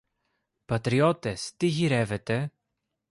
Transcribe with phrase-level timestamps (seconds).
[0.65, 2.51] Πατριώτες, τι γυρεύετε;